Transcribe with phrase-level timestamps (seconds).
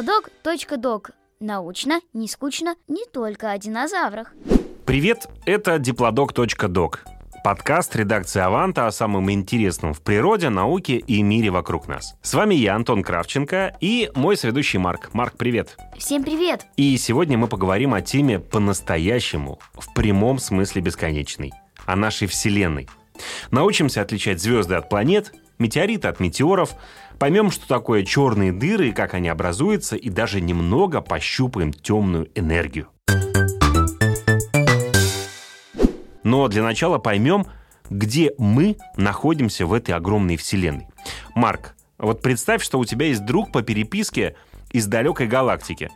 [0.00, 1.10] Диплодок.док.
[1.40, 4.32] Научно, не скучно, не только о динозаврах.
[4.86, 7.04] Привет, это диплодок.док.
[7.44, 12.14] Подкаст редакции «Аванта» о самом интересном в природе, науке и мире вокруг нас.
[12.22, 15.10] С вами я, Антон Кравченко, и мой соведущий Марк.
[15.12, 15.76] Марк, привет.
[15.98, 16.64] Всем привет!
[16.78, 21.52] И сегодня мы поговорим о теме по-настоящему, в прямом смысле бесконечной,
[21.84, 22.88] о нашей Вселенной.
[23.50, 26.74] Научимся отличать звезды от планет, метеориты от метеоров,
[27.20, 32.88] поймем, что такое черные дыры и как они образуются, и даже немного пощупаем темную энергию.
[36.24, 37.46] Но для начала поймем,
[37.90, 40.88] где мы находимся в этой огромной вселенной.
[41.34, 44.34] Марк, вот представь, что у тебя есть друг по переписке
[44.70, 45.90] из далекой галактики.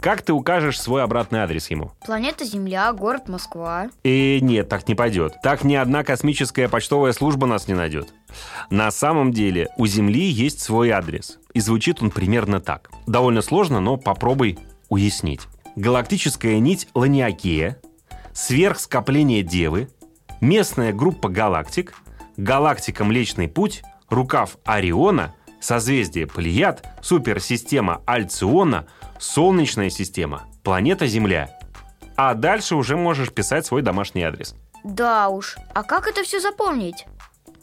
[0.00, 1.92] Как ты укажешь свой обратный адрес ему?
[2.06, 3.90] Планета Земля, город Москва.
[4.02, 5.34] И нет, так не пойдет.
[5.42, 8.14] Так ни одна космическая почтовая служба нас не найдет.
[8.70, 11.38] На самом деле у Земли есть свой адрес.
[11.52, 12.90] И звучит он примерно так.
[13.06, 15.42] Довольно сложно, но попробуй уяснить.
[15.76, 17.78] Галактическая нить Ланиакея,
[18.32, 19.90] сверхскопление Девы,
[20.40, 21.94] местная группа галактик,
[22.38, 28.86] галактика Млечный Путь, рукав Ориона, созвездие Плеяд, суперсистема Альциона,
[29.20, 31.58] Солнечная система, планета Земля.
[32.16, 34.54] А дальше уже можешь писать свой домашний адрес.
[34.82, 37.04] Да уж, а как это все запомнить?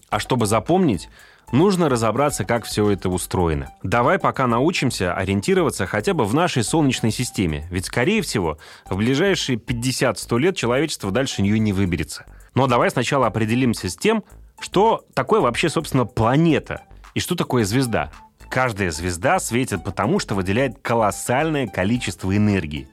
[0.10, 1.10] А чтобы запомнить,
[1.52, 3.72] нужно разобраться, как все это устроено.
[3.82, 9.58] Давай пока научимся ориентироваться хотя бы в нашей Солнечной системе, ведь, скорее всего, в ближайшие
[9.58, 12.26] 50-100 лет человечество дальше нее не выберется.
[12.54, 14.24] Но давай сначала определимся с тем,
[14.60, 16.84] что такое вообще, собственно, планета
[17.16, 18.12] и что такое звезда.
[18.50, 22.88] Каждая звезда светит потому, что выделяет колоссальное количество энергии.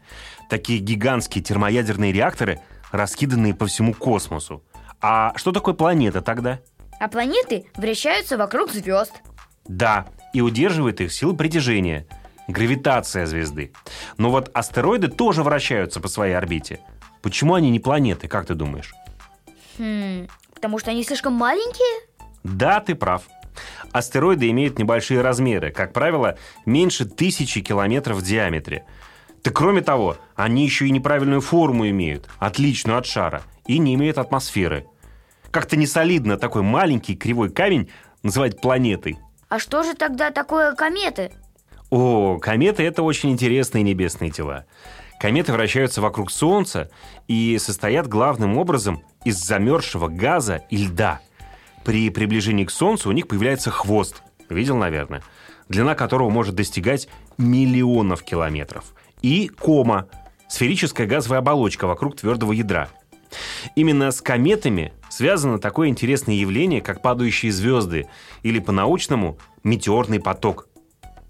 [0.49, 2.61] Такие гигантские термоядерные реакторы,
[2.93, 4.63] раскиданные по всему космосу.
[5.01, 6.61] А что такое планета тогда?
[7.01, 9.13] А планеты вращаются вокруг звезд.
[9.67, 12.07] Да, и удерживает их сила притяжения,
[12.49, 13.73] гравитация звезды.
[14.19, 16.81] Но вот астероиды тоже вращаются по своей орбите.
[17.23, 18.95] Почему они не планеты, как ты думаешь?
[19.79, 22.07] Хм, потому что они слишком маленькие?
[22.43, 23.23] Да, ты прав.
[23.93, 28.85] Астероиды имеют небольшие размеры, как правило, меньше тысячи километров в диаметре.
[29.43, 34.19] Да кроме того, они еще и неправильную форму имеют, отличную от шара, и не имеют
[34.19, 34.87] атмосферы.
[35.51, 37.91] Как-то не солидно такой маленький кривой камень
[38.23, 39.19] называть планетой.
[39.49, 41.31] А что же тогда такое кометы?
[41.91, 44.65] О, кометы– это очень интересные небесные тела.
[45.21, 46.91] Кометы вращаются вокруг Солнца
[47.29, 51.21] и состоят главным образом из замерзшего газа и льда.
[51.85, 55.23] При приближении к Солнцу у них появляется хвост, видел, наверное,
[55.69, 58.95] длина которого может достигать миллионов километров.
[59.23, 60.09] И кома–
[60.49, 62.89] сферическая газовая оболочка вокруг твердого ядра.
[63.75, 68.09] Именно с кометами связано такое интересное явление, как падающие звезды,
[68.43, 70.69] или по-научному метеорный поток.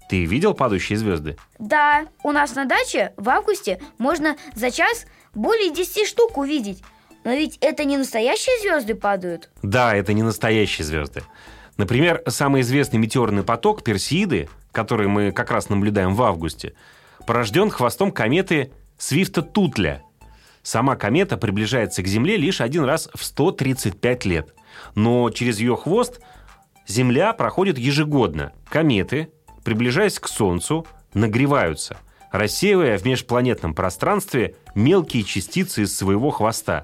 [0.09, 1.37] Ты видел падающие звезды?
[1.57, 6.83] Да, у нас на даче в августе можно за час более 10 штук увидеть.
[7.25, 9.49] Но ведь это не настоящие звезды падают.
[9.63, 11.23] Да, это не настоящие звезды.
[11.75, 16.73] Например, самый известный метеорный поток Персеиды, который мы как раз наблюдаем в августе,
[17.25, 20.03] порожден хвостом кометы Свифта-Тутля.
[20.61, 24.53] Сама комета приближается к Земле лишь один раз в 135 лет.
[24.93, 26.21] Но через ее хвост
[26.87, 28.53] Земля проходит ежегодно.
[28.69, 29.29] Кометы,
[29.63, 30.85] приближаясь к Солнцу,
[31.15, 31.97] нагреваются,
[32.37, 36.83] рассеивая в межпланетном пространстве мелкие частицы из своего хвоста.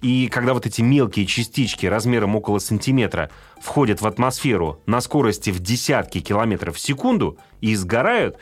[0.00, 5.60] И когда вот эти мелкие частички размером около сантиметра входят в атмосферу на скорости в
[5.60, 8.38] десятки километров в секунду и сгорают,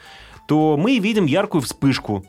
[0.48, 2.24] то мы видим яркую вспышку.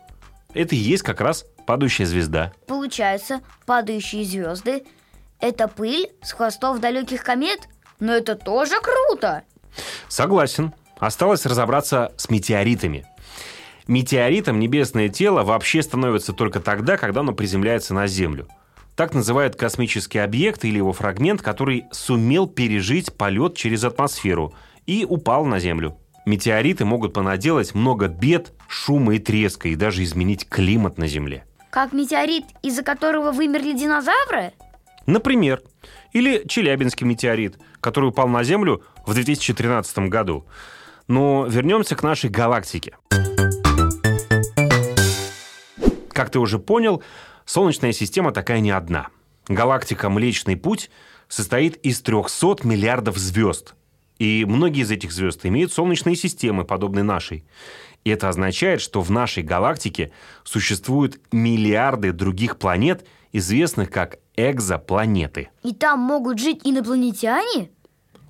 [0.53, 2.51] Это и есть как раз падающая звезда.
[2.67, 4.83] Получается, падающие звезды–
[5.39, 7.69] это пыль с хвостов далеких комет?
[7.99, 9.43] Но это тоже круто!
[10.07, 10.73] Согласен.
[10.99, 13.05] Осталось разобраться с метеоритами.
[13.87, 18.47] Метеоритом небесное тело вообще становится только тогда, когда оно приземляется на Землю.
[18.95, 24.53] Так называют космический объект или его фрагмент, который сумел пережить полет через атмосферу
[24.85, 25.97] и упал на Землю.
[26.25, 31.45] Метеориты могут понаделать много бед, шума и треска, и даже изменить климат на Земле.
[31.69, 34.51] Как метеорит, из-за которого вымерли динозавры?
[35.05, 35.61] Например,
[36.11, 40.45] или Челябинский метеорит, который упал на Землю в 2013 году.
[41.07, 42.95] Но вернемся к нашей галактике.
[46.17, 47.03] Как ты уже понял,
[47.45, 49.09] Солнечная система такая не одна.
[49.47, 50.89] Галактика Млечный Путь
[51.27, 53.75] состоит из 300 миллиардов звезд.
[54.17, 57.45] И многие из этих звезд имеют солнечные системы, подобные нашей.
[58.03, 60.11] И это означает, что в нашей галактике
[60.43, 65.49] существуют миллиарды других планет, известных как экзопланеты.
[65.61, 67.69] И там могут жить инопланетяне?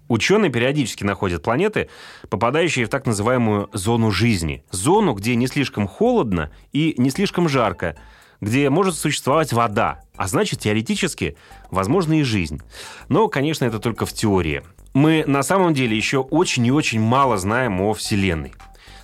[0.07, 1.89] Ученые периодически находят планеты,
[2.30, 4.63] попадающие в так называемую зону жизни.
[4.71, 7.98] Зону, где не слишком холодно и не слишком жарко,
[8.39, 11.36] где может существовать вода, а значит, теоретически,
[11.71, 12.62] возможна и жизнь.
[13.09, 14.63] Но, конечно, это только в теории.
[14.94, 18.54] Мы на самом деле еще очень и очень мало знаем о Вселенной.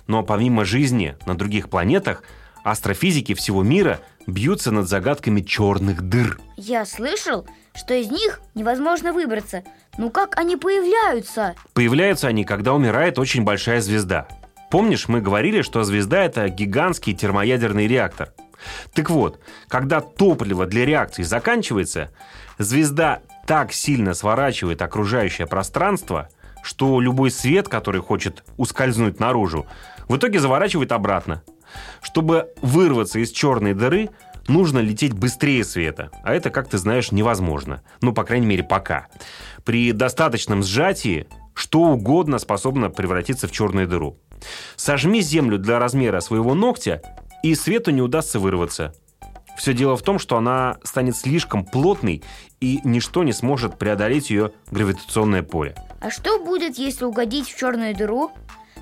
[0.06, 2.22] Но помимо жизни на других планетах,
[2.62, 6.38] астрофизики всего мира бьются над загадками черных дыр.
[6.56, 9.62] Я слышал, что из них невозможно выбраться.
[9.98, 11.54] Ну как они появляются?
[11.72, 14.28] Появляются они, когда умирает очень большая звезда.
[14.70, 18.32] Помнишь, мы говорили, что звезда– это гигантский термоядерный реактор.
[18.92, 22.10] Так вот, когда топливо для реакции заканчивается,
[22.58, 26.28] звезда так сильно сворачивает окружающее пространство,
[26.62, 29.66] что любой свет, который хочет ускользнуть наружу,
[30.08, 31.42] в итоге заворачивает обратно.
[32.00, 34.10] Чтобы вырваться из черной дыры,
[34.48, 37.82] нужно лететь быстрее света, а это, как ты знаешь, невозможно.
[38.00, 39.08] Ну, по крайней мере, пока.
[39.64, 44.18] При достаточном сжатии что угодно способно превратиться в черную дыру.
[44.76, 47.00] Сожми Землю для размера своего ногтя,
[47.42, 48.94] и свету не удастся вырваться.
[49.56, 52.22] Все дело в том, что она станет слишком плотной,
[52.60, 55.76] и ничто не сможет преодолеть ее гравитационное поле.
[56.00, 58.32] А что будет, если угодить в черную дыру?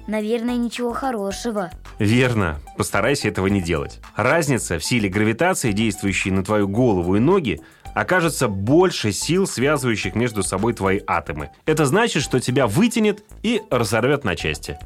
[0.06, 1.70] Наверное, ничего хорошего.
[2.02, 2.58] Верно.
[2.76, 4.00] Постарайся этого не делать.
[4.16, 7.60] Разница в силе гравитации, действующей на твою голову и ноги,
[7.94, 11.50] окажется больше сил, связывающих между собой твои атомы.
[11.64, 14.80] Это значит, что тебя вытянет и разорвет на части.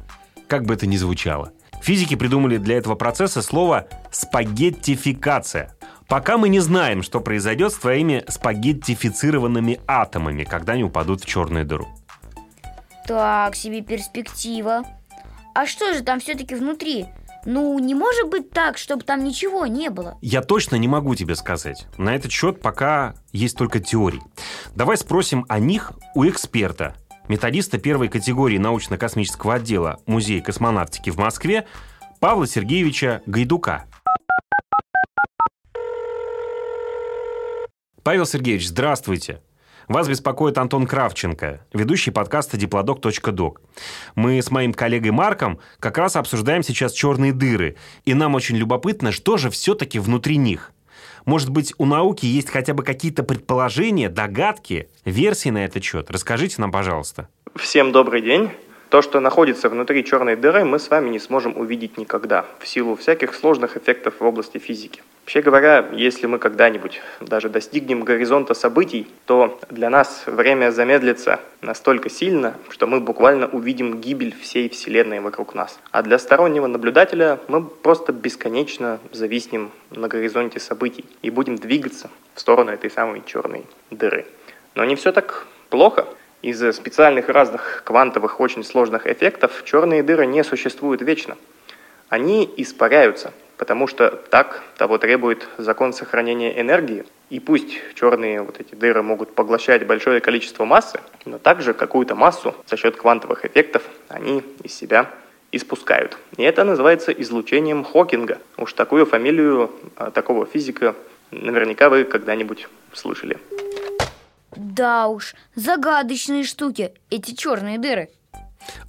[0.47, 1.53] Как бы это ни звучало.
[1.81, 5.75] Физики придумали для этого процесса слово «спагеттификация».
[6.07, 11.65] Пока мы не знаем, что произойдет с твоими спагеттифицированными атомами, когда они упадут в черную
[11.65, 11.87] дыру.
[13.07, 14.83] Так себе перспектива.
[15.57, 17.07] А что же там все-таки внутри?
[17.43, 20.15] Ну, не может быть так, чтобы там ничего не было.
[20.21, 21.87] Я точно не могу тебе сказать.
[21.97, 24.21] На этот счет пока есть только теории.
[24.75, 26.95] Давай спросим о них у эксперта,
[27.27, 31.65] методиста первой категории научно-космического отдела Музея космонавтики в Москве
[32.19, 33.85] Павла Сергеевича Гайдука.
[38.03, 39.41] Павел Сергеевич, здравствуйте.
[39.87, 43.59] Вас беспокоит Антон Кравченко, ведущий подкаста diplodok.doc.
[44.15, 49.13] Мы с моим коллегой Марком как раз обсуждаем сейчас черные дыры, и нам очень любопытно,
[49.13, 50.73] что же все-таки внутри них.
[51.23, 56.11] Может быть, у науки есть хотя бы какие-то предположения, догадки, версии на этот счет?
[56.11, 57.29] Расскажите нам, пожалуйста.
[57.55, 58.51] Всем добрый день.
[58.89, 62.95] То, что находится внутри черной дыры, мы с вами не сможем увидеть никогда, в силу
[62.95, 65.01] всяких сложных эффектов в области физики.
[65.23, 72.09] Вообще говоря, если мы когда-нибудь даже достигнем горизонта событий, то для нас время замедлится настолько
[72.09, 75.79] сильно, что мы буквально увидим гибель всей Вселенной вокруг нас.
[75.91, 82.39] А для стороннего наблюдателя мы просто бесконечно зависнем на горизонте событий и будем двигаться в
[82.39, 84.25] сторону этой самой черной дыры.
[84.75, 86.07] Но не все так плохо.
[86.41, 91.35] Из-за специальных разных квантовых очень сложных эффектов черные дыры не существуют вечно.
[92.09, 97.05] Они испаряются, потому что так того требует закон сохранения энергии.
[97.29, 102.55] И пусть черные вот эти дыры могут поглощать большое количество массы, но также какую-то массу
[102.67, 105.09] за счет квантовых эффектов они из себя
[105.51, 106.17] испускают.
[106.37, 108.37] И это называется излучением Хокинга.
[108.57, 110.95] Уж такую фамилию а, такого физика
[111.31, 113.37] наверняка вы когда-нибудь слышали.
[114.57, 118.09] Да уж, загадочные штуки, эти черные дыры.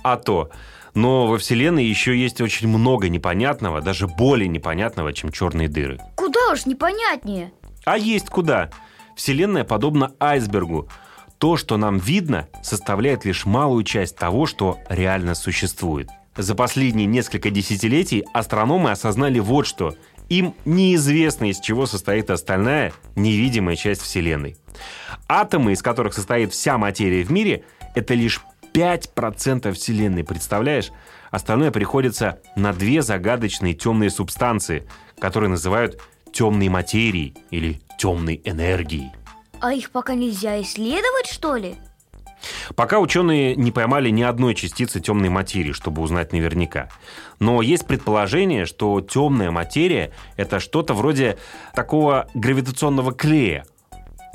[0.03, 0.50] А то.
[0.95, 6.00] Но во Вселенной еще есть очень много непонятного, даже более непонятного, чем черные дыры.
[6.16, 7.52] Куда уж непонятнее.
[7.85, 8.71] А есть куда.
[9.14, 10.88] Вселенная подобна айсбергу.
[11.38, 16.09] То, что нам видно, составляет лишь малую часть того, что реально существует.
[16.37, 19.95] За последние несколько десятилетий астрономы осознали вот что.
[20.28, 24.56] Им неизвестно, из чего состоит остальная невидимая часть Вселенной.
[25.26, 28.42] Атомы, из которых состоит вся материя в мире, это лишь
[28.75, 30.90] 5% Вселенной, представляешь?
[31.30, 34.87] Остальное приходится на две загадочные темные субстанции,
[35.18, 36.00] которые называют
[36.32, 39.12] темной материей или темной энергией.
[39.61, 41.76] А их пока нельзя исследовать, что ли?
[42.76, 46.88] Пока ученые не поймали ни одной частицы темной материи, чтобы узнать наверняка.
[47.40, 51.38] Но есть предположение, что темная материя— это что-то вроде
[51.75, 53.64] такого гравитационного клея,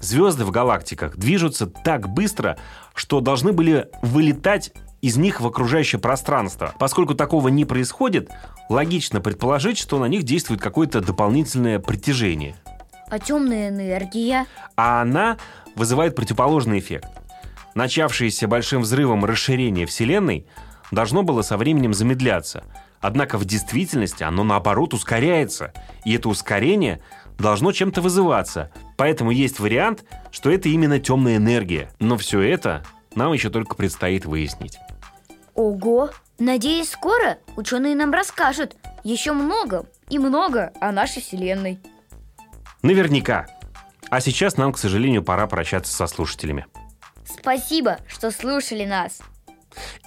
[0.03, 2.57] Звезды в галактиках движутся так быстро,
[2.93, 6.73] что должны были вылетать из них в окружающее пространство.
[6.77, 8.29] Поскольку такого не происходит,
[8.67, 12.55] логично предположить, что на них действует какое-то дополнительное притяжение.
[13.09, 14.45] А темная энергия?
[14.75, 15.37] А она
[15.75, 17.07] вызывает противоположный эффект.
[17.75, 20.47] Начавшееся большим взрывом расширение Вселенной
[20.91, 22.63] должно было со временем замедляться.
[23.01, 25.73] Однако в действительности оно наоборот ускоряется.
[26.05, 27.01] И это ускорение
[27.37, 28.71] должно чем-то вызываться.
[28.95, 31.91] Поэтому есть вариант, что это именно темная энергия.
[31.99, 34.77] Но все это нам еще только предстоит выяснить.
[35.55, 36.09] Ого!
[36.39, 41.79] Надеюсь, скоро ученые нам расскажут еще много и много о нашей Вселенной.
[42.81, 43.47] Наверняка.
[44.09, 46.65] А сейчас нам, к сожалению, пора прощаться со слушателями.
[47.25, 49.19] Спасибо, что слушали нас.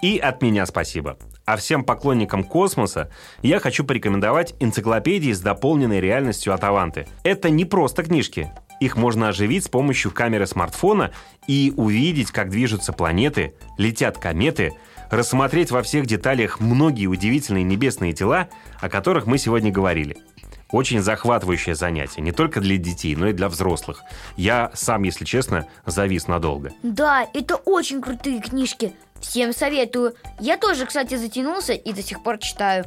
[0.03, 1.19] И от меня спасибо.
[1.45, 3.11] А всем поклонникам космоса
[3.43, 7.07] я хочу порекомендовать энциклопедии с дополненной реальностью от Аванты.
[7.23, 8.51] Это не просто книжки.
[8.81, 11.13] Их можно оживить с помощью камеры смартфона
[11.47, 14.73] и увидеть, как движутся планеты, летят кометы,
[15.11, 18.49] рассмотреть во всех деталях многие удивительные небесные тела,
[18.81, 20.19] о которых мы сегодня говорили.
[20.71, 24.03] Очень захватывающее занятие, не только для детей, но и для взрослых.
[24.37, 26.73] Я сам, если честно, завис надолго.
[26.83, 28.95] Да, это очень крутые книжки.
[29.21, 30.15] Всем советую.
[30.41, 32.85] Я тоже, кстати, затянулся и до сих пор читаю.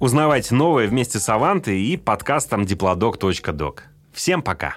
[0.00, 3.80] Узнавайте новое вместе с Авантой и подкастом diplodok.doc.
[4.12, 4.76] Всем пока!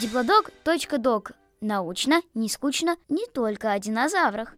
[0.00, 1.32] Диплодок.док.
[1.60, 4.54] Научно, не скучно, не только о динозаврах.